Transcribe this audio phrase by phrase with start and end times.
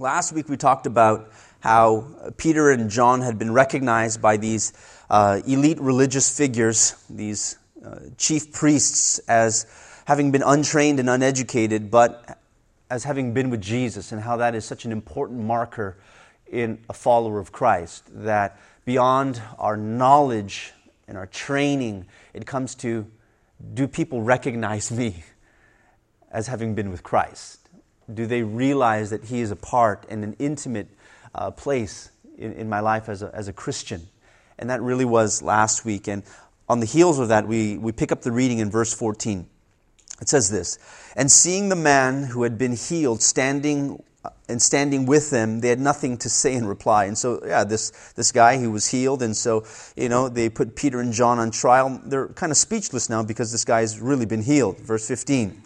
[0.00, 4.72] Last week we talked about how Peter and John had been recognized by these
[5.10, 9.66] uh, elite religious figures, these uh, chief priests, as
[10.04, 12.38] having been untrained and uneducated, but
[12.88, 15.98] as having been with Jesus, and how that is such an important marker
[16.46, 18.04] in a follower of Christ.
[18.22, 20.74] That beyond our knowledge
[21.08, 23.04] and our training, it comes to
[23.74, 25.24] do people recognize me
[26.30, 27.67] as having been with Christ?
[28.12, 30.88] Do they realize that He is a part and an intimate
[31.34, 34.08] uh, place in, in my life as a, as a Christian?
[34.58, 36.08] And that really was last week.
[36.08, 36.22] And
[36.68, 39.46] on the heels of that, we, we pick up the reading in verse 14.
[40.20, 40.78] It says this
[41.16, 45.68] And seeing the man who had been healed standing uh, and standing with them, they
[45.68, 47.04] had nothing to say in reply.
[47.04, 49.22] And so, yeah, this, this guy, he was healed.
[49.22, 49.64] And so,
[49.96, 52.00] you know, they put Peter and John on trial.
[52.04, 54.78] They're kind of speechless now because this guy's really been healed.
[54.78, 55.62] Verse 15.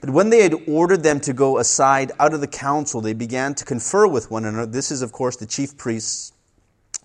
[0.00, 3.54] But when they had ordered them to go aside out of the council, they began
[3.54, 4.70] to confer with one another.
[4.70, 6.32] This is, of course, the chief priests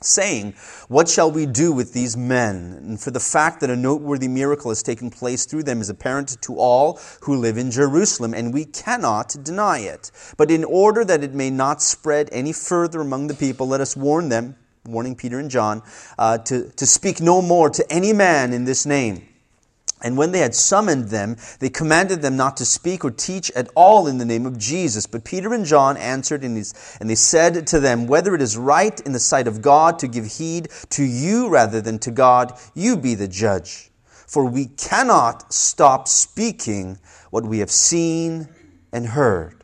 [0.01, 0.53] saying,
[0.87, 2.73] What shall we do with these men?
[2.81, 6.41] And for the fact that a noteworthy miracle has taken place through them is apparent
[6.41, 10.11] to all who live in Jerusalem, and we cannot deny it.
[10.37, 13.95] But in order that it may not spread any further among the people, let us
[13.95, 15.81] warn them, warning Peter and John,
[16.17, 19.28] uh, to, to speak no more to any man in this name.
[20.01, 23.69] And when they had summoned them, they commanded them not to speak or teach at
[23.75, 25.05] all in the name of Jesus.
[25.05, 29.11] But Peter and John answered, and they said to them, Whether it is right in
[29.11, 33.15] the sight of God to give heed to you rather than to God, you be
[33.15, 33.91] the judge.
[34.25, 38.47] For we cannot stop speaking what we have seen
[38.93, 39.58] and heard.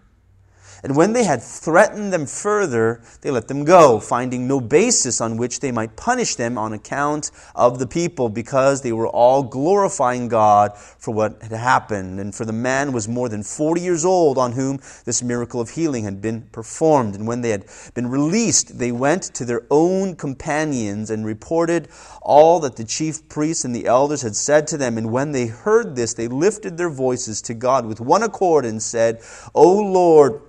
[0.85, 5.35] And when they had threatened them further, they let them go, finding no basis on
[5.35, 10.27] which they might punish them on account of the people, because they were all glorifying
[10.27, 12.19] God for what had happened.
[12.19, 15.71] And for the man was more than 40 years old on whom this miracle of
[15.71, 17.15] healing had been performed.
[17.15, 21.87] And when they had been released, they went to their own companions and reported
[22.21, 24.99] all that the chief priests and the elders had said to them.
[24.99, 28.79] And when they heard this, they lifted their voices to God with one accord and
[28.83, 29.19] said,
[29.55, 30.41] O Lord,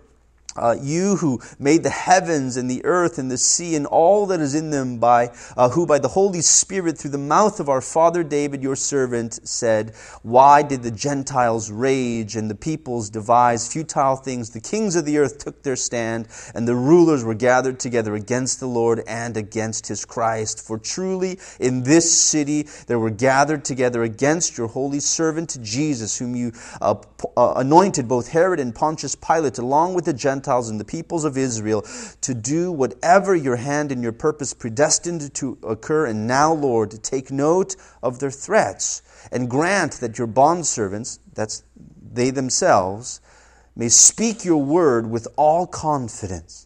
[0.57, 4.41] uh, you who made the heavens and the earth and the sea and all that
[4.41, 7.81] is in them, by uh, who by the Holy Spirit through the mouth of our
[7.81, 14.17] father David, your servant, said, Why did the Gentiles rage and the peoples devise futile
[14.17, 14.51] things?
[14.51, 18.61] The kings of the earth took their stand, and the rulers were gathered together against
[18.61, 20.65] the Lord and against his Christ.
[20.67, 26.35] For truly in this city there were gathered together against your holy servant Jesus, whom
[26.35, 26.97] you uh,
[27.37, 31.25] uh anointed both Herod and Pontius Pilate, along with the Gentiles Gentiles and the peoples
[31.25, 31.85] of Israel
[32.21, 36.07] to do whatever your hand and your purpose predestined to occur.
[36.07, 39.03] And now, Lord, take note of their threats
[39.33, 41.65] and grant that your bondservants, that's
[42.13, 43.21] they themselves,
[43.75, 46.66] may speak your word with all confidence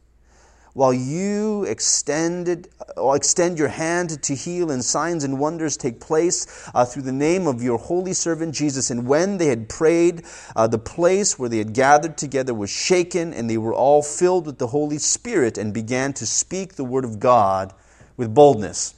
[0.72, 6.70] while you extended, uh, extend your hand to heal, and signs and wonders take place
[6.75, 8.91] uh, through the name of your holy servant Jesus.
[8.91, 10.22] And when they had prayed,
[10.54, 14.47] uh, the place where they had gathered together was shaken, and they were all filled
[14.47, 17.75] with the Holy Spirit and began to speak the word of God
[18.16, 18.94] with boldness.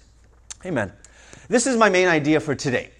[0.66, 0.92] Amen.
[1.48, 2.90] This is my main idea for today.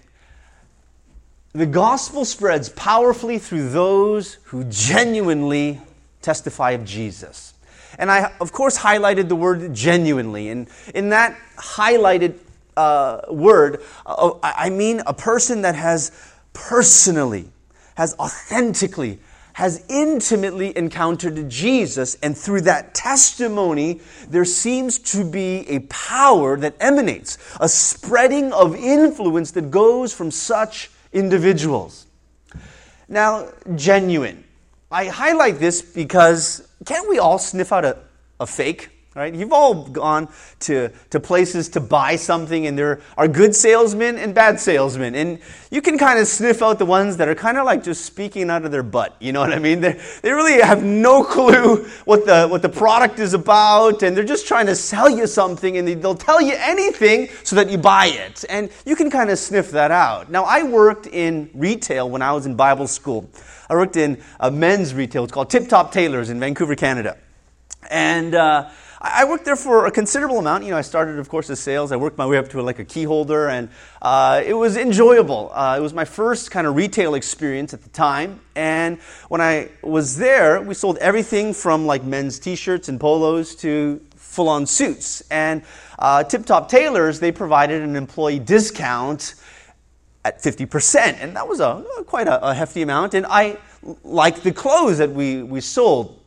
[1.53, 5.81] The gospel spreads powerfully through those who genuinely
[6.23, 7.52] testify of Jesus.
[7.99, 10.49] And I, of course, highlighted the word genuinely.
[10.49, 12.39] And in that highlighted
[12.77, 16.13] uh, word, uh, I mean a person that has
[16.53, 17.51] personally,
[17.97, 19.19] has authentically,
[19.55, 26.75] has intimately encountered Jesus, and through that testimony, there seems to be a power that
[26.81, 32.07] emanates, a spreading of influence that goes from such individuals.
[33.09, 34.45] Now, genuine.
[34.93, 37.97] I highlight this because can't we all sniff out a,
[38.39, 38.91] a fake?
[39.15, 39.35] Right?
[39.35, 40.29] You've all gone
[40.61, 45.15] to, to places to buy something, and there are good salesmen and bad salesmen.
[45.15, 45.39] And
[45.71, 48.49] you can kind of sniff out the ones that are kind of like just speaking
[48.49, 49.15] out of their butt.
[49.21, 49.83] You know what I mean?
[49.83, 54.25] They, they really have no clue what the, what the product is about, and they're
[54.25, 57.77] just trying to sell you something, and they, they'll tell you anything so that you
[57.77, 58.47] buy it.
[58.49, 60.31] And you can kind of sniff that out.
[60.31, 63.29] Now, I worked in retail when I was in Bible school.
[63.73, 65.25] I worked in a men's retail.
[65.25, 67.17] It's called Tip Top Tailors in Vancouver, Canada.
[67.91, 68.69] And uh,
[69.01, 70.65] I worked there for a considerable amount.
[70.65, 71.91] You know, I started, of course, as sales.
[71.91, 73.71] I worked my way up to like a key holder, and
[74.03, 75.51] uh, it was enjoyable.
[75.55, 78.41] Uh, it was my first kind of retail experience at the time.
[78.55, 78.99] And
[79.31, 84.67] when I was there, we sold everything from like men's t-shirts and polos to full-on
[84.67, 85.23] suits.
[85.31, 85.63] And
[85.99, 89.35] uh, Tip Top Tailors, they provided an employee discount
[90.25, 91.17] at 50%.
[91.21, 93.15] And that was a, quite a, a hefty amount.
[93.15, 93.59] And I
[94.05, 96.21] liked the clothes that we, we sold.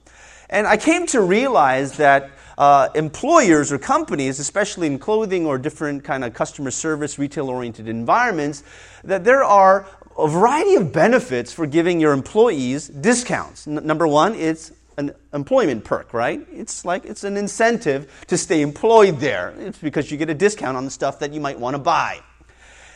[0.49, 6.03] And I came to realize that uh, employers or companies, especially in clothing or different
[6.03, 8.63] kind of customer service, retail-oriented environments,
[9.03, 9.85] that there are
[10.17, 13.67] a variety of benefits for giving your employees discounts.
[13.67, 16.45] N- number one, it's an employment perk, right?
[16.53, 19.53] It's like it's an incentive to stay employed there.
[19.57, 22.21] It's because you get a discount on the stuff that you might want to buy.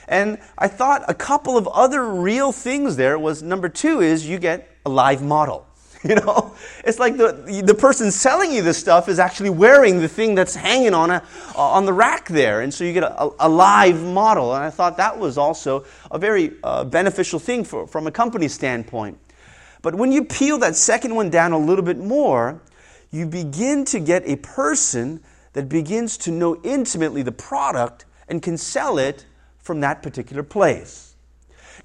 [0.10, 4.40] And I thought a couple of other real things there was number two is you
[4.40, 5.66] get a live model.
[6.02, 10.08] You know, it's like the, the person selling you this stuff is actually wearing the
[10.08, 11.22] thing that's hanging on, a,
[11.58, 12.62] on the rack there.
[12.62, 14.56] And so you get a, a live model.
[14.56, 18.48] And I thought that was also a very uh, beneficial thing for, from a company
[18.48, 19.18] standpoint.
[19.82, 22.62] But when you peel that second one down a little bit more,
[23.12, 25.22] you begin to get a person
[25.52, 29.26] that begins to know intimately the product and can sell it
[29.70, 31.14] from that particular place.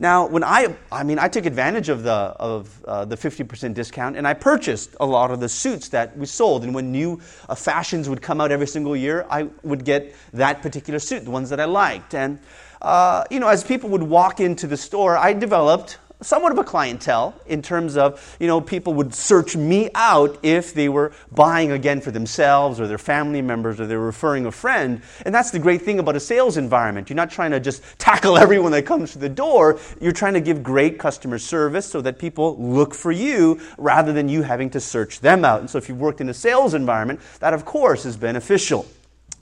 [0.00, 4.16] Now, when I, I mean, I took advantage of the, of, uh, the 50% discount
[4.16, 6.64] and I purchased a lot of the suits that we sold.
[6.64, 10.62] And when new uh, fashions would come out every single year, I would get that
[10.62, 12.14] particular suit, the ones that I liked.
[12.14, 12.38] And,
[12.80, 16.64] uh, you know, as people would walk into the store, I developed somewhat of a
[16.64, 21.72] clientele in terms of, you know, people would search me out if they were buying
[21.72, 25.02] again for themselves or their family members or they're referring a friend.
[25.24, 27.10] And that's the great thing about a sales environment.
[27.10, 29.78] You're not trying to just tackle everyone that comes to the door.
[30.00, 34.28] You're trying to give great customer service so that people look for you rather than
[34.28, 35.60] you having to search them out.
[35.60, 38.86] And so if you've worked in a sales environment, that of course is beneficial.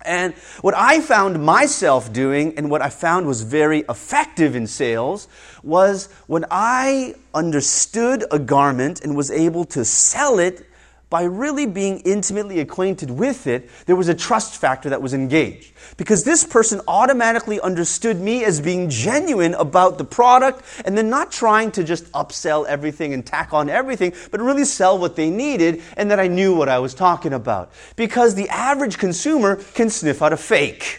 [0.05, 5.29] And what I found myself doing, and what I found was very effective in sales,
[5.63, 10.67] was when I understood a garment and was able to sell it
[11.13, 15.71] by really being intimately acquainted with it, there was a trust factor that was engaged.
[15.99, 21.31] Because this person automatically understood me as being genuine about the product and then not
[21.31, 25.83] trying to just upsell everything and tack on everything, but really sell what they needed
[25.99, 27.73] and that I knew what I was talking about.
[27.95, 30.99] Because the average consumer can sniff out a fake.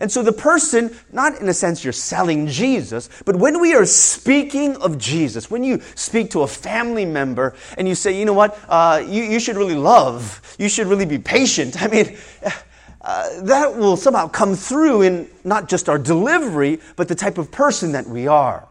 [0.00, 3.86] And so the person, not in a sense you're selling Jesus, but when we are
[3.86, 8.32] speaking of Jesus, when you speak to a family member and you say, you know
[8.32, 12.16] what, uh, you, you should really love, you should really be patient, I mean,
[13.00, 17.52] uh, that will somehow come through in not just our delivery, but the type of
[17.52, 18.66] person that we are.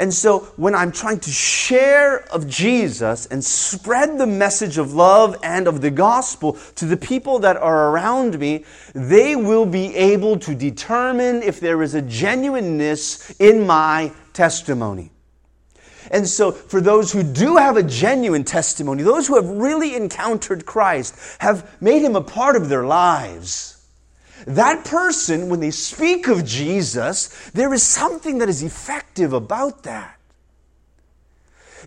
[0.00, 5.36] And so when I'm trying to share of Jesus and spread the message of love
[5.42, 8.64] and of the gospel to the people that are around me,
[8.94, 15.10] they will be able to determine if there is a genuineness in my testimony.
[16.10, 20.64] And so, for those who do have a genuine testimony, those who have really encountered
[20.64, 23.79] Christ, have made him a part of their lives,
[24.46, 30.20] that person, when they speak of Jesus, there is something that is effective about that.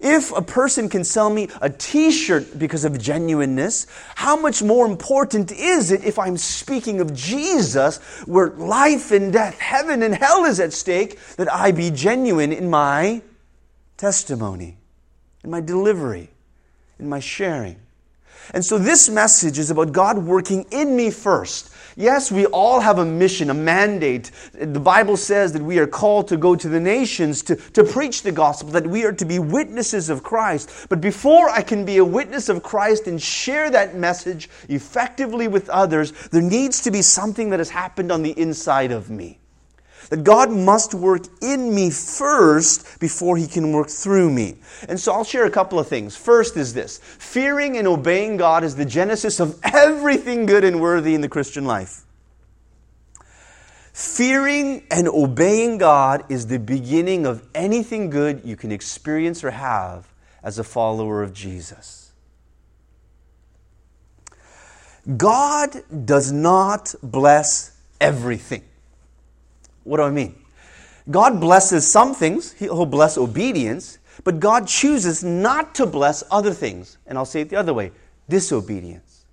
[0.01, 4.85] If a person can sell me a t shirt because of genuineness, how much more
[4.85, 10.45] important is it if I'm speaking of Jesus, where life and death, heaven and hell
[10.45, 13.21] is at stake, that I be genuine in my
[13.95, 14.77] testimony,
[15.43, 16.31] in my delivery,
[16.99, 17.82] in my sharing?
[18.53, 22.97] And so this message is about God working in me first Yes, we all have
[22.97, 24.31] a mission, a mandate.
[24.53, 28.23] The Bible says that we are called to go to the nations to, to preach
[28.23, 30.87] the gospel, that we are to be witnesses of Christ.
[30.89, 35.69] But before I can be a witness of Christ and share that message effectively with
[35.69, 39.39] others, there needs to be something that has happened on the inside of me.
[40.13, 44.57] That God must work in me first before he can work through me.
[44.87, 46.15] And so I'll share a couple of things.
[46.15, 51.15] First is this fearing and obeying God is the genesis of everything good and worthy
[51.15, 52.05] in the Christian life.
[53.91, 60.13] Fearing and obeying God is the beginning of anything good you can experience or have
[60.43, 62.11] as a follower of Jesus.
[65.17, 68.61] God does not bless everything.
[69.83, 70.35] What do I mean?
[71.09, 76.97] God blesses some things, He'll bless obedience, but God chooses not to bless other things.
[77.05, 77.91] And I'll say it the other way
[78.29, 79.25] disobedience.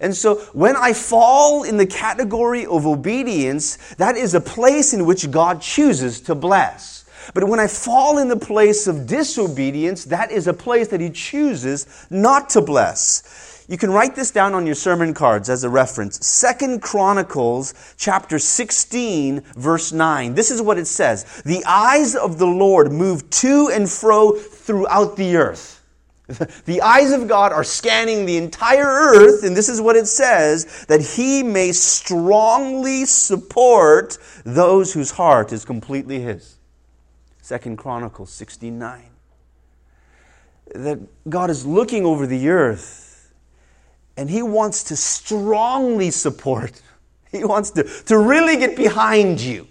[0.00, 5.06] And so when I fall in the category of obedience, that is a place in
[5.06, 7.04] which God chooses to bless.
[7.32, 11.10] But when I fall in the place of disobedience, that is a place that He
[11.10, 13.53] chooses not to bless.
[13.66, 16.24] You can write this down on your sermon cards as a reference.
[16.26, 20.34] Second Chronicles chapter 16 verse 9.
[20.34, 21.42] This is what it says.
[21.42, 25.80] The eyes of the Lord move to and fro throughout the earth.
[26.64, 30.86] The eyes of God are scanning the entire earth, and this is what it says
[30.86, 36.56] that he may strongly support those whose heart is completely his.
[37.42, 39.02] Second Chronicles 69
[40.74, 43.03] that God is looking over the earth
[44.16, 46.80] and He wants to strongly support.
[47.32, 49.66] He wants to, to really get behind you.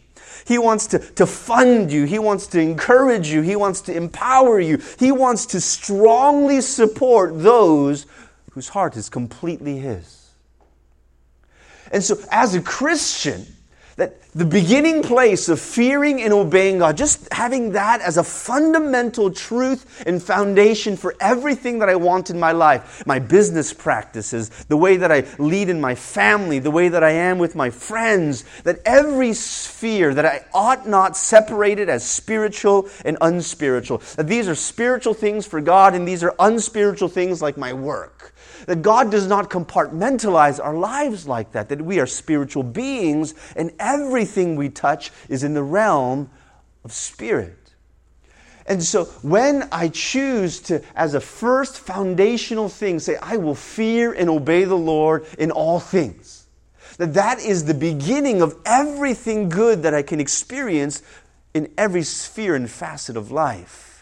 [0.46, 2.04] He wants to, to fund you.
[2.04, 3.42] He wants to encourage you.
[3.42, 4.82] He wants to empower you.
[5.00, 8.06] He wants to strongly support those
[8.52, 10.32] whose heart is completely His.
[11.92, 13.46] And so, as a Christian,
[13.96, 19.30] that the beginning place of fearing and obeying God, just having that as a fundamental
[19.30, 24.78] truth and foundation for everything that I want in my life my business practices, the
[24.78, 28.44] way that I lead in my family, the way that I am with my friends,
[28.64, 34.00] that every sphere that I ought not separate it as spiritual and unspiritual.
[34.16, 38.33] That these are spiritual things for God and these are unspiritual things like my work.
[38.66, 43.72] That God does not compartmentalize our lives like that, that we are spiritual beings and
[43.80, 46.30] everything we touch is in the realm
[46.84, 47.58] of spirit.
[48.66, 54.14] And so when I choose to, as a first foundational thing, say, I will fear
[54.14, 56.48] and obey the Lord in all things,
[56.98, 61.02] that that is the beginning of everything good that I can experience
[61.54, 63.93] in every sphere and facet of life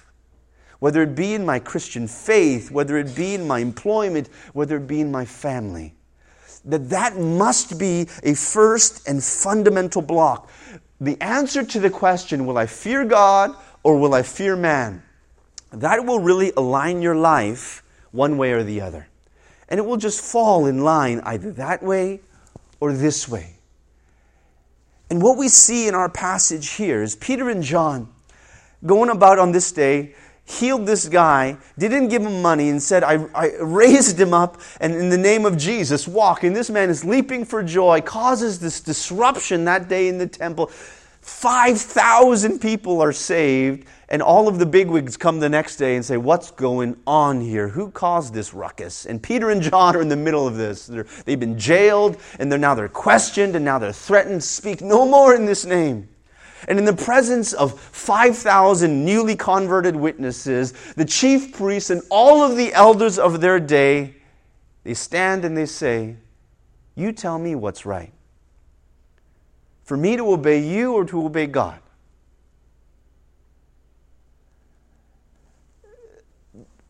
[0.82, 4.88] whether it be in my Christian faith, whether it be in my employment, whether it
[4.88, 5.94] be in my family.
[6.66, 10.50] That that must be a first and fundamental block.
[11.00, 15.04] The answer to the question, will I fear God or will I fear man?
[15.72, 19.08] That will really align your life one way or the other.
[19.70, 22.22] And it will just fall in line either that way
[22.80, 23.58] or this way.
[25.12, 28.12] And what we see in our passage here is Peter and John
[28.84, 30.16] going about on this day
[30.52, 34.94] healed this guy, didn't give him money, and said, I, I raised him up, and
[34.94, 36.44] in the name of Jesus, walk.
[36.44, 40.72] And this man is leaping for joy, causes this disruption that day in the temple.
[41.22, 46.18] 5,000 people are saved, and all of the bigwigs come the next day and say,
[46.18, 47.70] What's going on here?
[47.70, 49.06] Who caused this ruckus?
[49.06, 50.88] And Peter and John are in the middle of this.
[50.88, 54.44] they have been jailed, and they're now they're questioned, and now they're threatened.
[54.44, 56.10] Speak no more in this name.
[56.68, 62.56] And in the presence of 5,000 newly converted witnesses, the chief priests and all of
[62.56, 64.16] the elders of their day,
[64.84, 66.18] they stand and they say,
[66.96, 68.14] You tell me what's right.
[69.84, 71.80] For me to obey you or to obey God?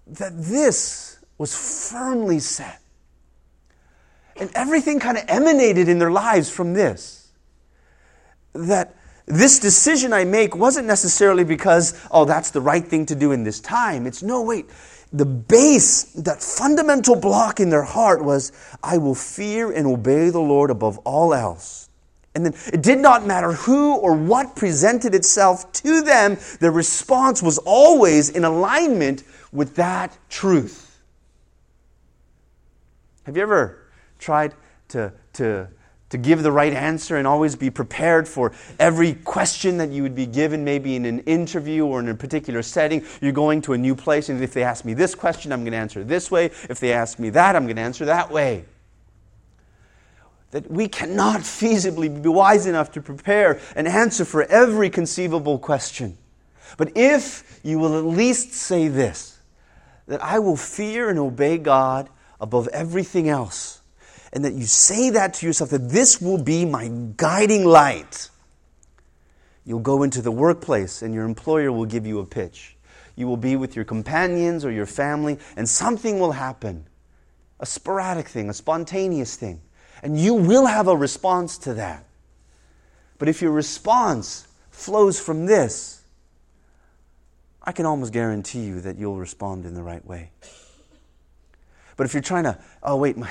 [0.08, 1.56] That this was
[1.90, 2.82] firmly set.
[4.36, 7.30] And everything kind of emanated in their lives from this.
[8.54, 13.32] That this decision I make wasn't necessarily because, oh, that's the right thing to do
[13.32, 14.08] in this time.
[14.08, 14.66] It's no, wait.
[15.14, 18.52] The base, that fundamental block in their heart was,
[18.82, 21.90] I will fear and obey the Lord above all else.
[22.34, 27.44] And then it did not matter who or what presented itself to them, their response
[27.44, 31.00] was always in alignment with that truth.
[33.26, 33.88] Have you ever
[34.18, 34.54] tried
[34.90, 35.68] to, to
[36.12, 40.14] to give the right answer and always be prepared for every question that you would
[40.14, 43.04] be given, maybe in an interview or in a particular setting.
[43.22, 45.72] You're going to a new place, and if they ask me this question, I'm going
[45.72, 46.46] to answer this way.
[46.70, 48.66] If they ask me that, I'm going to answer that way.
[50.52, 56.18] That we cannot feasibly be wise enough to prepare an answer for every conceivable question.
[56.76, 59.40] But if you will at least say this,
[60.08, 62.10] that I will fear and obey God
[62.42, 63.81] above everything else
[64.34, 68.30] and that you say that to yourself that this will be my guiding light.
[69.66, 72.78] You'll go into the workplace and your employer will give you a pitch.
[73.16, 76.88] You will be with your companions or your family, and something will happen
[77.60, 79.62] a sporadic thing, a spontaneous thing.
[80.02, 82.06] And you will have a response to that.
[83.20, 86.02] But if your response flows from this,
[87.62, 90.32] I can almost guarantee you that you'll respond in the right way.
[91.98, 93.30] But if you're trying to, oh, wait, my,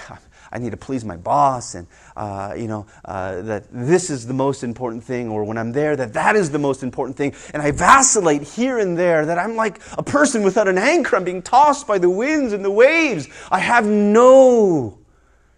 [0.52, 4.34] I need to please my boss, and uh, you know uh, that this is the
[4.34, 7.62] most important thing, or when I'm there, that that is the most important thing, and
[7.62, 9.26] I vacillate here and there.
[9.26, 11.16] That I'm like a person without an anchor.
[11.16, 13.28] I'm being tossed by the winds and the waves.
[13.50, 14.98] I have no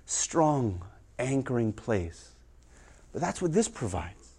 [0.05, 0.85] strong
[1.19, 2.31] anchoring place.
[3.13, 4.33] But that's what this provides.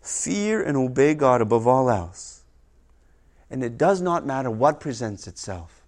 [0.00, 2.42] Fear and obey God above all else.
[3.50, 5.82] And it does not matter what presents itself,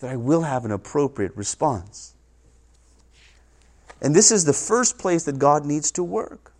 [0.00, 2.14] that I will have an appropriate response.
[4.00, 6.52] And this is the first place that God needs to work.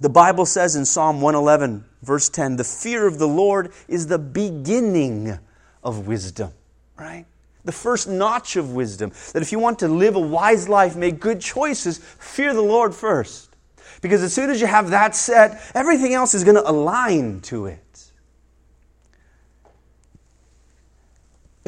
[0.00, 4.18] The Bible says in Psalm 111, verse 10, the fear of the Lord is the
[4.18, 5.38] beginning
[5.82, 6.52] of wisdom,
[6.96, 7.26] right?
[7.64, 9.12] The first notch of wisdom.
[9.32, 12.94] That if you want to live a wise life, make good choices, fear the Lord
[12.94, 13.56] first.
[14.00, 17.66] Because as soon as you have that set, everything else is going to align to
[17.66, 17.82] it.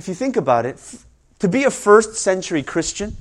[0.00, 0.82] if you think about it,
[1.40, 3.16] to be a first century Christian,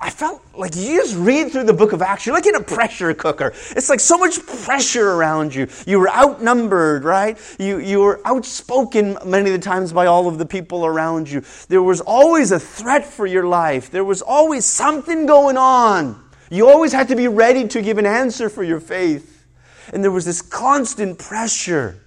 [0.00, 2.62] I felt like you just read through the book of Acts, you're like in a
[2.62, 3.52] pressure cooker.
[3.70, 5.66] It's like so much pressure around you.
[5.86, 7.36] You were outnumbered, right?
[7.58, 11.42] You, you were outspoken many of the times by all of the people around you.
[11.68, 16.24] There was always a threat for your life, there was always something going on.
[16.50, 19.46] You always had to be ready to give an answer for your faith.
[19.92, 22.00] And there was this constant pressure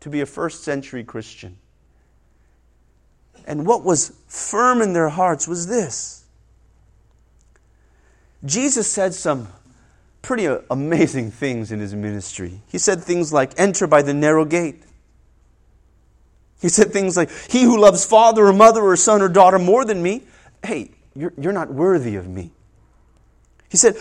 [0.00, 1.56] to be a first century Christian.
[3.46, 6.21] And what was firm in their hearts was this
[8.44, 9.48] Jesus said some
[10.20, 12.60] pretty amazing things in his ministry.
[12.68, 14.82] He said things like, Enter by the narrow gate.
[16.60, 19.84] He said things like, He who loves father or mother or son or daughter more
[19.84, 20.22] than me,
[20.64, 22.52] hey, you're, you're not worthy of me.
[23.68, 23.96] He said,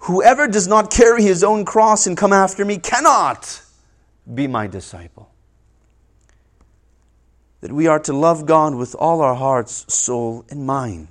[0.00, 3.62] Whoever does not carry his own cross and come after me cannot
[4.32, 5.30] be my disciple.
[7.62, 11.08] That we are to love God with all our hearts, soul, and mind.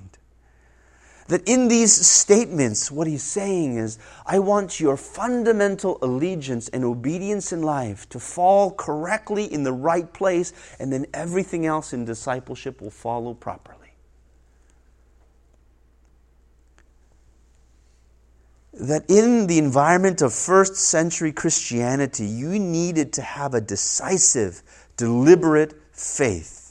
[1.28, 7.54] That in these statements, what he's saying is, I want your fundamental allegiance and obedience
[7.54, 12.82] in life to fall correctly in the right place, and then everything else in discipleship
[12.82, 13.80] will follow properly.
[18.74, 24.62] That in the environment of first century Christianity, you needed to have a decisive,
[24.98, 26.63] deliberate faith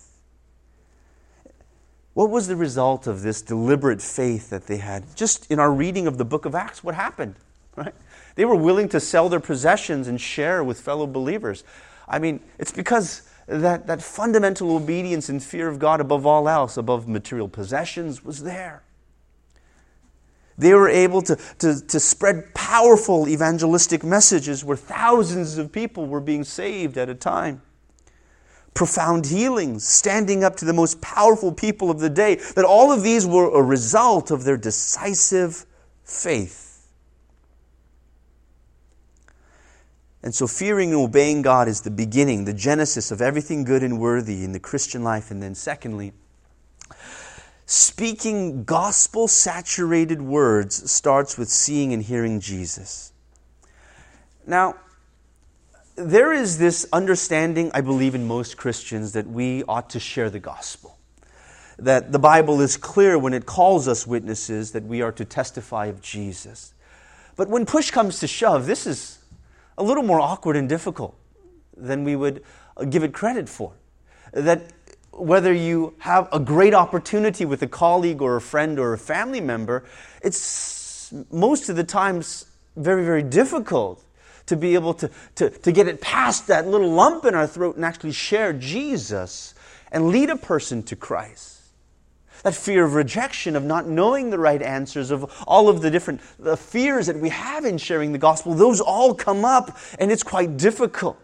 [2.14, 5.16] what was the result of this deliberate faith that they had?
[5.16, 7.36] Just in our reading of the book of Acts, what happened?
[7.74, 7.94] Right?
[8.34, 11.64] They were willing to sell their possessions and share with fellow believers.
[12.06, 16.76] I mean, it's because that, that fundamental obedience and fear of God above all else,
[16.76, 18.82] above material possessions, was there.
[20.58, 26.20] They were able to, to, to spread powerful evangelistic messages where thousands of people were
[26.20, 27.62] being saved at a time
[28.74, 33.02] profound healings, standing up to the most powerful people of the day, that all of
[33.02, 35.66] these were a result of their decisive
[36.04, 36.72] faith.
[40.22, 43.98] And so, fearing and obeying God is the beginning, the genesis of everything good and
[43.98, 45.32] worthy in the Christian life.
[45.32, 46.12] And then, secondly,
[47.66, 53.12] speaking gospel saturated words starts with seeing and hearing Jesus.
[54.46, 54.76] Now,
[56.04, 60.38] there is this understanding, I believe, in most Christians that we ought to share the
[60.38, 60.98] gospel.
[61.78, 65.86] That the Bible is clear when it calls us witnesses that we are to testify
[65.86, 66.74] of Jesus.
[67.36, 69.18] But when push comes to shove, this is
[69.78, 71.16] a little more awkward and difficult
[71.76, 72.44] than we would
[72.76, 73.72] uh, give it credit for.
[74.32, 74.62] That
[75.12, 79.40] whether you have a great opportunity with a colleague or a friend or a family
[79.40, 79.84] member,
[80.22, 84.02] it's most of the times very, very difficult
[84.46, 87.76] to be able to, to, to get it past that little lump in our throat
[87.76, 89.54] and actually share Jesus
[89.90, 91.60] and lead a person to Christ.
[92.42, 96.20] That fear of rejection, of not knowing the right answers, of all of the different
[96.38, 100.24] the fears that we have in sharing the gospel, those all come up and it's
[100.24, 101.18] quite difficult.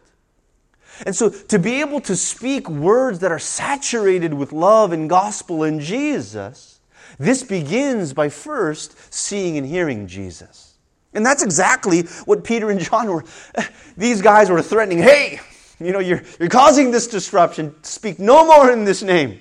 [1.06, 5.64] And so to be able to speak words that are saturated with love and gospel
[5.64, 6.80] in Jesus,
[7.18, 10.67] this begins by first seeing and hearing Jesus.
[11.14, 13.24] And that's exactly what Peter and John were.
[13.96, 15.40] These guys were threatening, hey,
[15.80, 17.74] you know, you're, you're causing this disruption.
[17.82, 19.38] Speak no more in this name.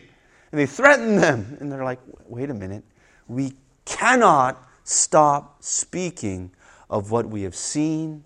[0.51, 1.57] And they threatened them.
[1.59, 2.83] And they're like, wait a minute.
[3.27, 3.53] We
[3.85, 6.51] cannot stop speaking
[6.89, 8.23] of what we have seen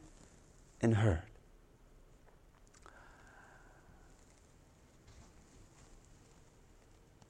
[0.81, 1.23] and heard.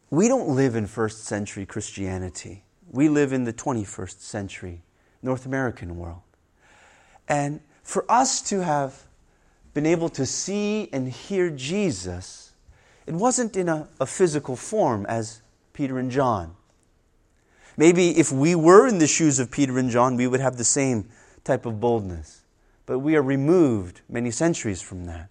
[0.10, 2.66] We don't live in first century Christianity.
[2.90, 4.82] We live in the 21st century
[5.22, 6.22] North American world.
[7.28, 9.04] And for us to have
[9.74, 12.52] been able to see and hear Jesus,
[13.06, 15.42] it wasn't in a, a physical form as
[15.74, 16.56] Peter and John.
[17.78, 20.64] Maybe if we were in the shoes of Peter and John, we would have the
[20.64, 21.10] same
[21.44, 22.42] type of boldness.
[22.86, 25.30] But we are removed many centuries from that.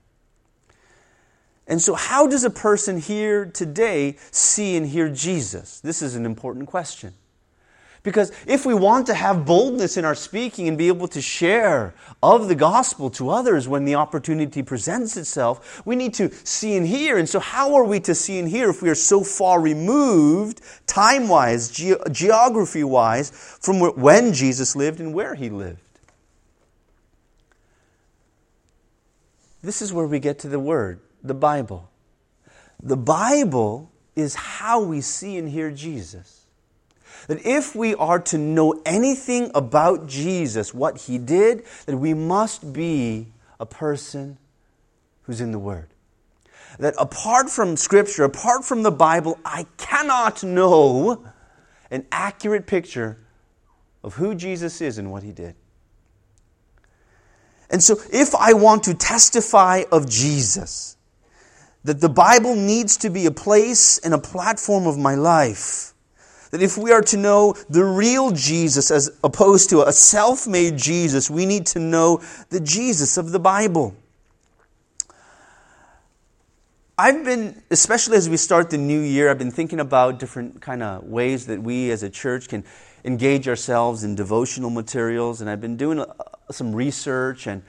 [1.66, 5.80] And so, how does a person here today see and hear Jesus?
[5.80, 7.14] This is an important question.
[8.02, 11.94] Because if we want to have boldness in our speaking and be able to share
[12.22, 16.86] of the gospel to others when the opportunity presents itself, we need to see and
[16.86, 17.18] hear.
[17.18, 20.62] And so, how are we to see and hear if we are so far removed,
[20.86, 25.82] time wise, ge- geography wise, from when Jesus lived and where he lived?
[29.62, 31.90] This is where we get to the Word, the Bible.
[32.82, 36.39] The Bible is how we see and hear Jesus
[37.26, 42.72] that if we are to know anything about Jesus, what he did, that we must
[42.72, 43.28] be
[43.58, 44.38] a person
[45.22, 45.88] who's in the Word.
[46.78, 51.26] that apart from Scripture, apart from the Bible, I cannot know
[51.90, 53.18] an accurate picture
[54.02, 55.56] of who Jesus is and what he did.
[57.70, 60.96] And so, if I want to testify of Jesus,
[61.84, 65.89] that the Bible needs to be a place and a platform of my life.
[66.50, 70.76] That if we are to know the real Jesus as opposed to a self made
[70.76, 73.94] Jesus, we need to know the Jesus of the Bible.
[76.98, 80.82] I've been, especially as we start the new year, I've been thinking about different kind
[80.82, 82.62] of ways that we as a church can
[83.04, 85.40] engage ourselves in devotional materials.
[85.40, 86.12] And I've been doing uh,
[86.50, 87.62] some research and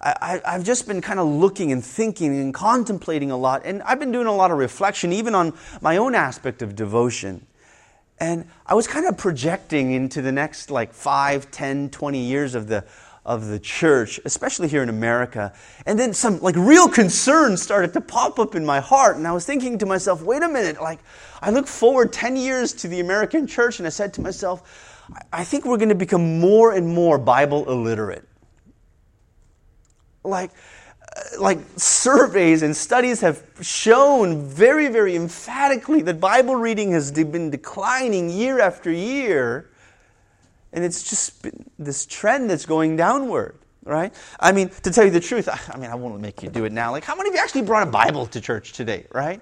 [0.00, 3.62] I, have just been kind of looking and thinking and contemplating a lot.
[3.64, 7.46] And I've been doing a lot of reflection, even on my own aspect of devotion.
[8.20, 12.66] And I was kind of projecting into the next like 5, 10, 20 years of
[12.66, 12.84] the,
[13.24, 15.52] of the church, especially here in America.
[15.86, 19.16] And then some like real concerns started to pop up in my heart.
[19.16, 20.98] And I was thinking to myself, wait a minute, like
[21.40, 25.44] I look forward 10 years to the American church and I said to myself, I
[25.44, 28.28] think we're going to become more and more Bible illiterate
[30.28, 30.50] like,
[31.38, 38.30] like surveys and studies have shown very, very emphatically that Bible reading has been declining
[38.30, 39.70] year after year.
[40.72, 41.46] And it's just
[41.78, 44.12] this trend that's going downward, right?
[44.38, 46.72] I mean, to tell you the truth, I mean, I won't make you do it
[46.72, 46.92] now.
[46.92, 49.40] Like, how many of you actually brought a Bible to church today, right?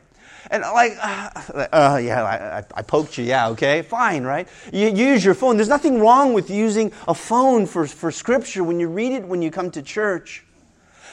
[0.50, 1.30] And like, uh,
[1.72, 4.48] uh, yeah, I, I, poked you, yeah, okay, fine, right?
[4.72, 5.56] You use your phone.
[5.56, 9.42] There's nothing wrong with using a phone for, for scripture when you read it when
[9.42, 10.45] you come to church.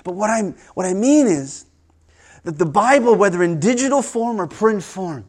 [0.03, 1.65] But what, I'm, what I mean is
[2.43, 5.25] that the Bible, whether in digital form or print form,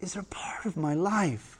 [0.00, 1.58] is a part of my life.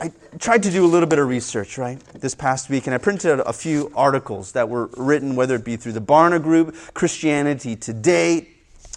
[0.00, 2.98] I tried to do a little bit of research, right, this past week, and I
[2.98, 6.76] printed out a few articles that were written, whether it be through the Barna Group,
[6.94, 8.48] Christianity Today,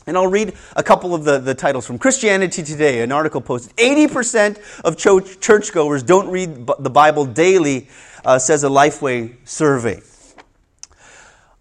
[0.07, 3.75] and I'll read a couple of the, the titles from Christianity Today, an article posted.
[3.77, 7.87] 80% of churchgoers don't read the Bible daily,
[8.25, 10.01] uh, says a Lifeway survey.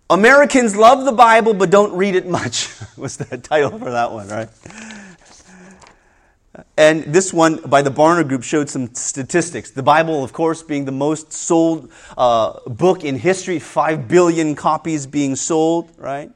[0.09, 4.29] Americans love the Bible but don't read it much, was the title for that one,
[4.29, 4.48] right?
[6.76, 9.70] And this one by the Barna Group showed some statistics.
[9.70, 15.07] The Bible, of course, being the most sold uh, book in history, 5 billion copies
[15.07, 16.33] being sold, right?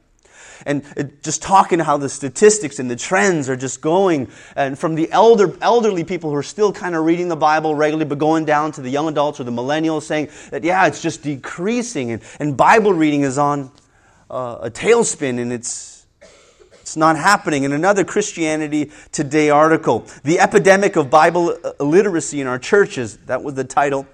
[0.65, 0.83] And
[1.21, 4.29] just talking how the statistics and the trends are just going.
[4.55, 8.05] And from the elder, elderly people who are still kind of reading the Bible regularly,
[8.05, 11.23] but going down to the young adults or the millennials saying that, yeah, it's just
[11.23, 12.11] decreasing.
[12.11, 13.71] And, and Bible reading is on
[14.29, 16.05] uh, a tailspin and it's,
[16.81, 17.63] it's not happening.
[17.63, 23.53] In another Christianity Today article, The Epidemic of Bible Illiteracy in Our Churches, that was
[23.53, 24.07] the title.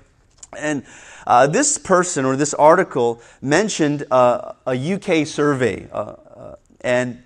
[0.58, 0.84] And
[1.26, 6.16] uh, this person or this article mentioned uh, a UK survey, uh,
[6.82, 7.24] and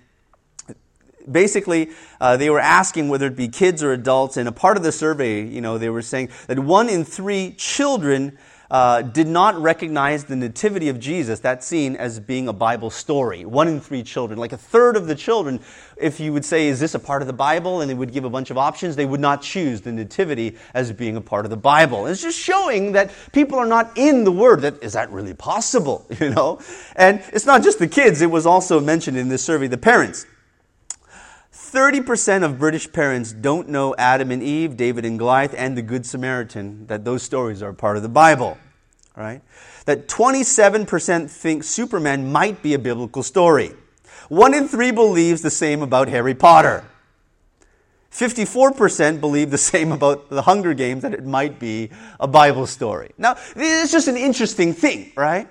[1.30, 1.90] basically,
[2.20, 4.92] uh, they were asking whether it be kids or adults, and a part of the
[4.92, 8.38] survey, you know, they were saying that one in three children
[8.70, 13.44] uh, did not recognize the nativity of Jesus, that scene, as being a Bible story.
[13.44, 15.60] One in three children, like a third of the children,
[15.96, 17.80] if you would say, Is this a part of the Bible?
[17.80, 20.92] and they would give a bunch of options, they would not choose the nativity as
[20.92, 22.06] being a part of the Bible.
[22.06, 24.62] It's just showing that people are not in the Word.
[24.62, 26.06] That, is that really possible?
[26.16, 26.60] You know?
[26.96, 30.26] And it's not just the kids, it was also mentioned in this survey the parents.
[31.72, 36.06] 30% of British parents don't know Adam and Eve, David and Goliath, and the Good
[36.06, 38.58] Samaritan, that those stories are part of the Bible.
[39.16, 39.42] Right?
[39.86, 43.74] That 27% think Superman might be a biblical story.
[44.28, 46.84] One in three believes the same about Harry Potter.
[48.10, 53.12] 54% believe the same about the Hunger Games, that it might be a Bible story.
[53.18, 55.48] Now, it's just an interesting thing, right?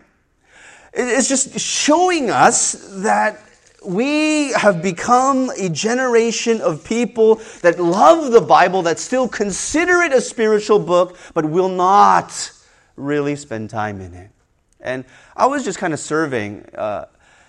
[0.94, 2.74] It's just showing us
[3.04, 3.45] that
[3.86, 10.12] we have become a generation of people that love the Bible, that still consider it
[10.12, 12.52] a spiritual book, but will not
[12.96, 14.32] really spend time in it.
[14.80, 17.06] And I was just kind of surveying, uh,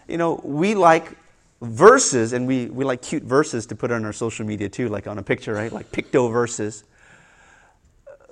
[0.09, 1.17] you know, we like
[1.61, 5.07] verses, and we, we like cute verses to put on our social media too, like
[5.07, 5.73] on a picture, right?
[5.73, 6.85] Like picto verses.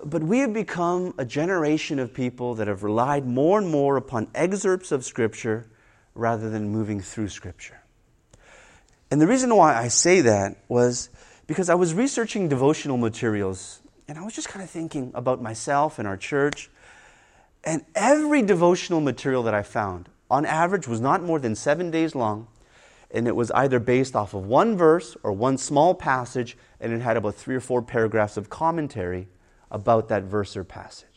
[0.04, 4.28] But we have become a generation of people that have relied more and more upon
[4.34, 5.66] excerpts of Scripture
[6.14, 7.80] rather than moving through Scripture.
[9.14, 11.08] And the reason why I say that was
[11.46, 16.00] because I was researching devotional materials and I was just kind of thinking about myself
[16.00, 16.68] and our church.
[17.62, 22.16] And every devotional material that I found, on average, was not more than seven days
[22.16, 22.48] long.
[23.12, 27.00] And it was either based off of one verse or one small passage, and it
[27.00, 29.28] had about three or four paragraphs of commentary
[29.70, 31.13] about that verse or passage.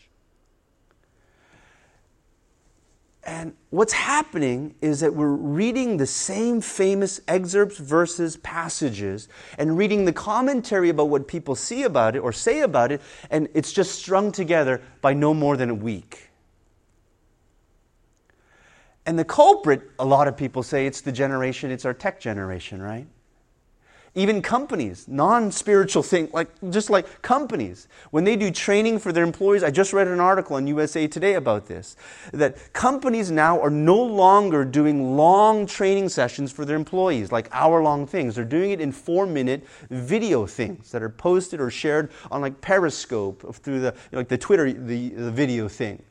[3.27, 10.05] And what's happening is that we're reading the same famous excerpts, verses, passages, and reading
[10.05, 13.95] the commentary about what people see about it or say about it, and it's just
[13.95, 16.29] strung together by no more than a week.
[19.05, 22.81] And the culprit, a lot of people say it's the generation, it's our tech generation,
[22.81, 23.07] right?
[24.17, 29.23] Even companies, non spiritual thing, like just like companies, when they do training for their
[29.23, 31.95] employees, I just read an article in USA Today about this,
[32.33, 37.83] that companies now are no longer doing long training sessions for their employees, like hour
[37.83, 38.33] long things.
[38.33, 42.59] They're doing it in four minute video things that are posted or shared on like
[42.59, 46.01] Periscope through the, like the Twitter, the, the video thing.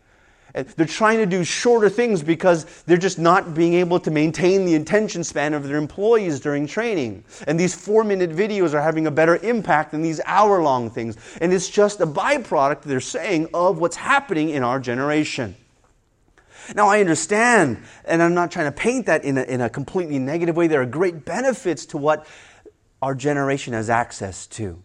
[0.56, 4.74] They're trying to do shorter things because they're just not being able to maintain the
[4.74, 7.24] attention span of their employees during training.
[7.46, 11.18] And these four minute videos are having a better impact than these hour long things.
[11.42, 15.56] And it's just a byproduct, they're saying, of what's happening in our generation.
[16.74, 20.18] Now, I understand, and I'm not trying to paint that in a, in a completely
[20.18, 20.68] negative way.
[20.68, 22.26] There are great benefits to what
[23.02, 24.82] our generation has access to.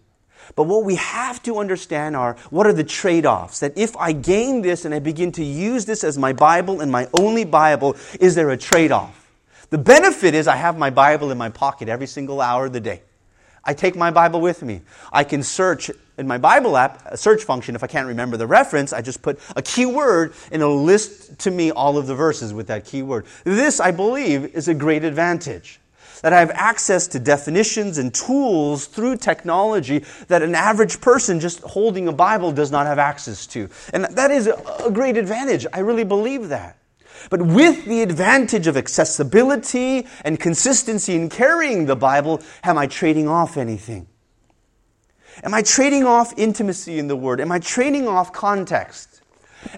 [0.56, 3.60] But what we have to understand are what are the trade offs?
[3.60, 6.91] That if I gain this and I begin to use this as my Bible and
[6.91, 9.32] my only Bible, is there a trade off?
[9.69, 12.82] The benefit is I have my Bible in my pocket every single hour of the
[12.82, 13.01] day.
[13.63, 14.82] I take my Bible with me.
[15.13, 18.47] I can search in my Bible app, a search function, if I can't remember the
[18.47, 22.54] reference, I just put a keyword and it'll list to me all of the verses
[22.54, 23.25] with that keyword.
[23.43, 25.81] This, I believe, is a great advantage
[26.21, 31.62] that I have access to definitions and tools through technology that an average person just
[31.62, 33.69] holding a Bible does not have access to.
[33.93, 35.65] And that is a great advantage.
[35.73, 36.77] I really believe that.
[37.29, 43.27] But with the advantage of accessibility and consistency in carrying the Bible, am I trading
[43.27, 44.07] off anything?
[45.43, 47.41] Am I trading off intimacy in the Word?
[47.41, 49.11] Am I trading off context?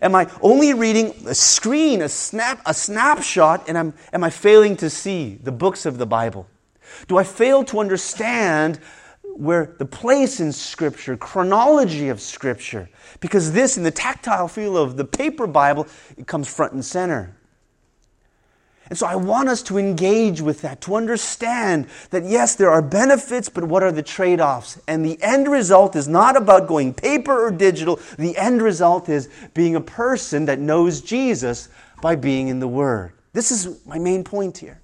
[0.01, 4.75] Am I only reading a screen, a snap, a snapshot, and am, am I failing
[4.77, 6.47] to see the books of the Bible?
[7.07, 8.79] Do I fail to understand
[9.23, 12.89] where the place in Scripture, chronology of Scripture?
[13.19, 17.35] Because this, in the tactile feel of the paper Bible, it comes front and center.
[18.93, 22.79] And so I want us to engage with that, to understand that yes, there are
[22.79, 24.79] benefits, but what are the trade offs?
[24.87, 27.99] And the end result is not about going paper or digital.
[28.19, 31.69] The end result is being a person that knows Jesus
[32.03, 33.13] by being in the Word.
[33.33, 34.79] This is my main point here.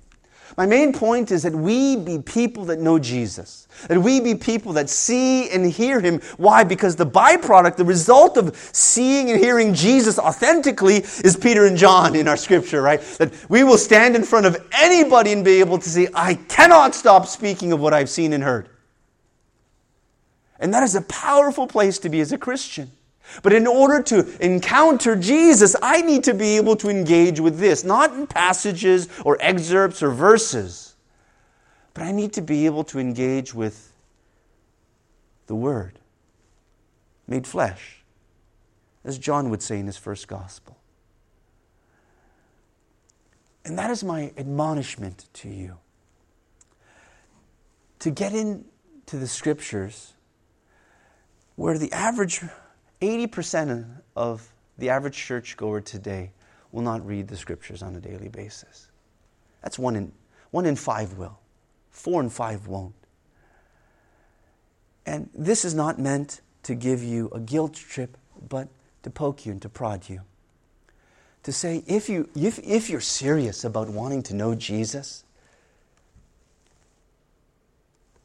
[0.59, 3.65] My main point is that we be people that know Jesus.
[3.87, 6.19] That we be people that see and hear Him.
[6.35, 6.65] Why?
[6.65, 12.13] Because the byproduct, the result of seeing and hearing Jesus authentically is Peter and John
[12.13, 12.99] in our scripture, right?
[13.19, 16.93] That we will stand in front of anybody and be able to say, I cannot
[16.93, 18.67] stop speaking of what I've seen and heard.
[20.59, 22.91] And that is a powerful place to be as a Christian.
[23.43, 27.83] But in order to encounter Jesus, I need to be able to engage with this,
[27.83, 30.95] not in passages or excerpts or verses,
[31.93, 33.93] but I need to be able to engage with
[35.47, 35.99] the Word
[37.29, 38.03] made flesh,
[39.05, 40.77] as John would say in his first gospel.
[43.63, 45.77] And that is my admonishment to you.
[47.99, 50.13] To get into the scriptures
[51.55, 52.41] where the average
[53.01, 56.31] 80% of the average churchgoer today
[56.71, 58.88] will not read the scriptures on a daily basis.
[59.62, 60.12] That's one in,
[60.51, 61.39] one in five will,
[61.91, 62.93] four in five won't.
[65.05, 68.67] And this is not meant to give you a guilt trip, but
[69.03, 70.21] to poke you and to prod you.
[71.43, 75.23] To say, if, you, if, if you're serious about wanting to know Jesus,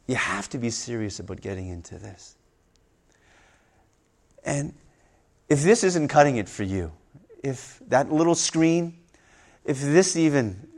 [0.07, 2.37] you have to be serious about getting into this.
[4.45, 4.75] And
[5.49, 6.93] if this isn't cutting it for you,
[7.43, 8.99] if that little screen,
[9.65, 10.69] if this even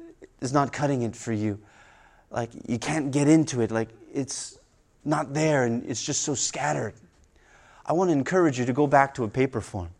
[0.40, 1.58] is not cutting it for you,
[2.30, 4.58] like you can't get into it, like it's
[5.04, 6.94] not there and it's just so scattered,
[7.84, 9.90] I want to encourage you to go back to a paper form.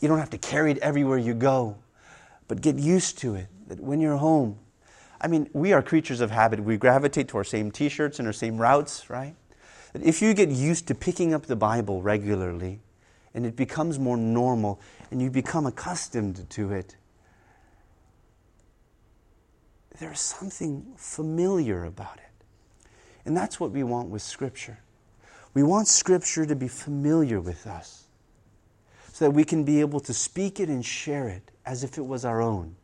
[0.00, 1.76] You don't have to carry it everywhere you go,
[2.48, 3.48] but get used to it.
[3.68, 4.58] That when you're home,
[5.20, 6.60] I mean, we are creatures of habit.
[6.60, 9.36] We gravitate to our same t shirts and our same routes, right?
[9.92, 12.80] That if you get used to picking up the Bible regularly
[13.34, 16.96] and it becomes more normal and you become accustomed to it,
[19.98, 22.44] there's something familiar about it.
[23.24, 24.78] And that's what we want with Scripture.
[25.52, 28.06] We want Scripture to be familiar with us
[29.12, 32.06] so that we can be able to speak it and share it as if it
[32.06, 32.76] was our own.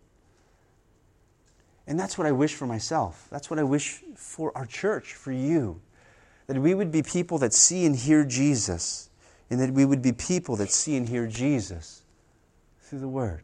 [1.86, 3.28] And that's what I wish for myself.
[3.30, 5.80] That's what I wish for our church, for you
[6.46, 9.11] that we would be people that see and hear Jesus,
[9.50, 12.02] and that we would be people that see and hear Jesus
[12.80, 13.42] through the Word.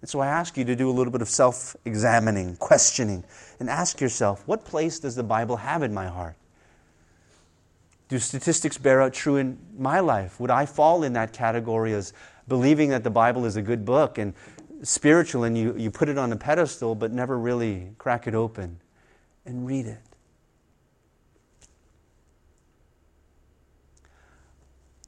[0.00, 3.24] And so I ask you to do a little bit of self examining, questioning,
[3.60, 6.36] and ask yourself what place does the Bible have in my heart?
[8.08, 10.38] Do statistics bear out true in my life?
[10.40, 12.12] Would I fall in that category as
[12.48, 14.34] believing that the Bible is a good book and
[14.82, 18.80] spiritual and you, you put it on a pedestal but never really crack it open
[19.46, 20.11] and read it?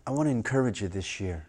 [0.06, 1.46] I want to encourage you this year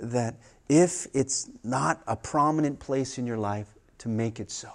[0.00, 0.36] that
[0.68, 3.66] if it's not a prominent place in your life,
[3.98, 4.70] to make it so.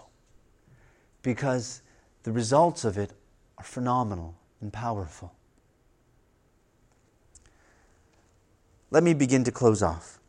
[1.24, 1.82] Because
[2.24, 3.12] the results of it
[3.58, 5.34] are phenomenal and powerful.
[8.92, 10.20] Let me begin to close off.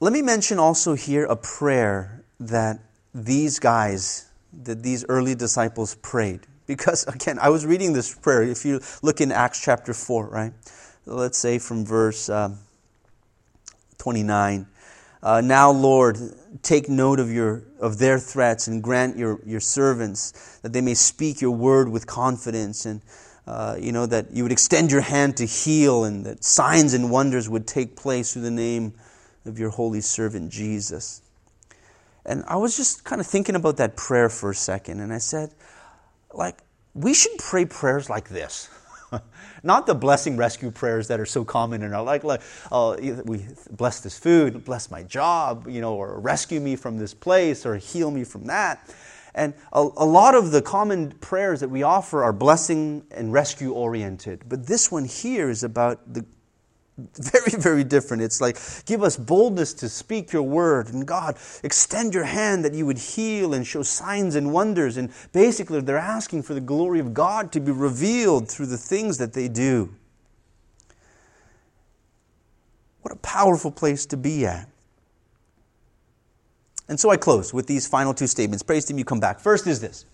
[0.00, 2.80] Let me mention also here a prayer that
[3.14, 4.28] these guys,
[4.62, 6.40] that these early disciples prayed.
[6.68, 8.44] Because, again, I was reading this prayer.
[8.44, 10.52] If you look in Acts chapter 4, right?
[11.04, 12.58] Let's say from verse um,
[13.98, 14.68] 29.
[15.20, 16.16] Uh, now, Lord,
[16.62, 20.94] take note of, your, of their threats and grant your, your servants that they may
[20.94, 23.02] speak your word with confidence and
[23.48, 27.10] uh, you know, that you would extend your hand to heal and that signs and
[27.10, 28.92] wonders would take place through the name
[29.46, 31.22] of your holy servant Jesus.
[32.26, 35.18] And I was just kind of thinking about that prayer for a second, and I
[35.18, 35.50] said,
[36.32, 36.58] like,
[36.94, 38.68] we should pray prayers like this.
[39.62, 43.46] Not the blessing rescue prayers that are so common in our life, like, oh, we
[43.70, 47.76] bless this food, bless my job, you know, or rescue me from this place, or
[47.76, 48.88] heal me from that.
[49.34, 53.72] And a, a, lot of the common prayers that we offer are blessing and rescue
[53.72, 54.42] oriented.
[54.48, 56.24] But this one here is about the
[57.14, 58.22] very, very different.
[58.22, 60.88] It's like, give us boldness to speak your word.
[60.88, 64.96] And God, extend your hand that you would heal and show signs and wonders.
[64.96, 69.18] And basically, they're asking for the glory of God to be revealed through the things
[69.18, 69.94] that they do.
[73.02, 74.68] What a powerful place to be at.
[76.88, 78.62] And so I close with these final two statements.
[78.62, 79.38] Praise him, you come back.
[79.40, 80.04] First is this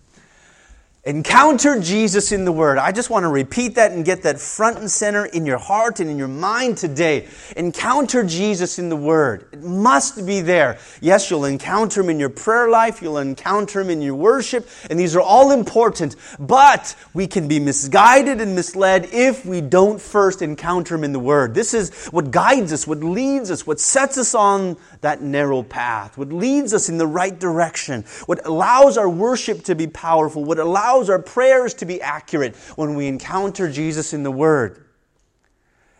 [1.07, 2.79] Encounter Jesus in the Word.
[2.79, 5.99] I just want to repeat that and get that front and center in your heart
[5.99, 7.27] and in your mind today.
[7.55, 9.47] Encounter Jesus in the Word.
[9.51, 10.79] It must be there.
[11.01, 14.99] Yes, you'll encounter Him in your prayer life, you'll encounter Him in your worship, and
[14.99, 16.15] these are all important.
[16.39, 21.19] But we can be misguided and misled if we don't first encounter Him in the
[21.19, 21.53] Word.
[21.53, 26.17] This is what guides us, what leads us, what sets us on that narrow path,
[26.17, 30.57] what leads us in the right direction, what allows our worship to be powerful, what
[30.57, 34.85] allows allows our prayers to be accurate when we encounter Jesus in the Word.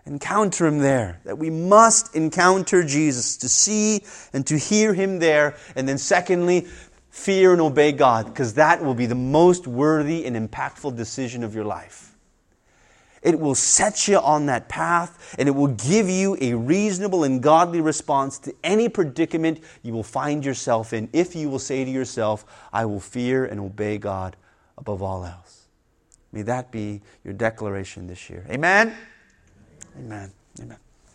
[0.06, 1.20] Encounter Him there.
[1.26, 4.04] That we must encounter Jesus to see
[4.34, 5.58] and to hear Him there.
[5.76, 6.68] And then, secondly,
[7.10, 11.56] fear and obey God, because that will be the most worthy and impactful decision of
[11.56, 12.16] your life.
[13.22, 17.42] It will set you on that path and it will give you a reasonable and
[17.42, 21.90] godly response to any predicament you will find yourself in if you will say to
[21.90, 24.36] yourself, I will fear and obey God
[24.78, 25.68] above all else.
[26.32, 28.46] May that be your declaration this year.
[28.50, 28.96] Amen?
[29.98, 30.32] Amen.
[30.62, 30.78] Amen.